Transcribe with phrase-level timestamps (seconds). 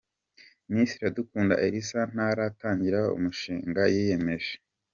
[0.71, 4.53] Miss Iradukunda Elsa ntaratangira umushinga yiyemeje?.